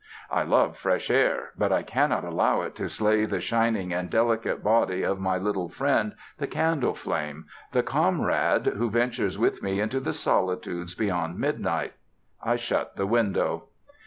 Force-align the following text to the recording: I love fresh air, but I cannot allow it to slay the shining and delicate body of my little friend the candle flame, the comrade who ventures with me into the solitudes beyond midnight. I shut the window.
I 0.31 0.41
love 0.41 0.77
fresh 0.79 1.11
air, 1.11 1.51
but 1.55 1.71
I 1.71 1.83
cannot 1.83 2.23
allow 2.23 2.61
it 2.63 2.73
to 2.77 2.89
slay 2.89 3.25
the 3.25 3.39
shining 3.39 3.93
and 3.93 4.09
delicate 4.09 4.63
body 4.63 5.03
of 5.03 5.19
my 5.19 5.37
little 5.37 5.69
friend 5.69 6.15
the 6.39 6.47
candle 6.47 6.95
flame, 6.95 7.45
the 7.71 7.83
comrade 7.83 8.65
who 8.65 8.89
ventures 8.89 9.37
with 9.37 9.61
me 9.61 9.79
into 9.79 9.99
the 9.99 10.13
solitudes 10.13 10.95
beyond 10.95 11.37
midnight. 11.37 11.93
I 12.41 12.55
shut 12.55 12.95
the 12.95 13.05
window. 13.05 13.65